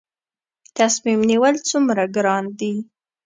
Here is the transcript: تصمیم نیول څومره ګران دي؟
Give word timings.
تصمیم 0.77 1.19
نیول 1.31 1.55
څومره 1.69 2.03
ګران 2.15 2.43
دي؟ 2.59 2.73